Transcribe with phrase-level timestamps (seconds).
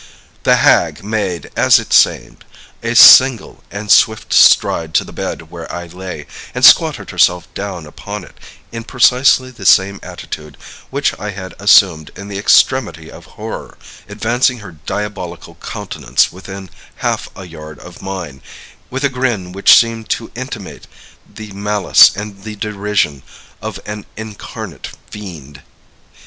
[0.45, 2.43] "The hag made, as it seemed,
[2.81, 7.85] a single and swift stride to the bed where I lay, and squatted herself down
[7.85, 8.35] upon it
[8.71, 10.57] in precisely the same attitude
[10.89, 13.77] which I had assumed in the extremity of horror,
[14.09, 18.41] advancing her diabolical countenance within half a yard of mine,
[18.89, 20.87] with a grin which seemed to intimate
[21.31, 23.21] the malice and the derision
[23.61, 25.61] of an incarnate fiend."